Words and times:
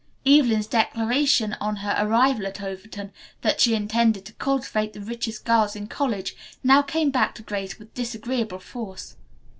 Evelyn's 0.25 0.65
declaration 0.65 1.53
on 1.61 1.75
her 1.75 1.95
arrival 1.99 2.47
at 2.47 2.59
Overton 2.59 3.11
that 3.43 3.61
she 3.61 3.75
intended 3.75 4.25
to 4.25 4.33
cultivate 4.33 4.93
the 4.93 4.99
richest 5.01 5.45
girls 5.45 5.75
in 5.75 5.85
college 5.85 6.35
now 6.63 6.81
came 6.81 7.11
back 7.11 7.35
to 7.35 7.43
Grace 7.43 7.77
with 7.77 7.93
disagreeable 7.93 8.57
force. 8.57 9.15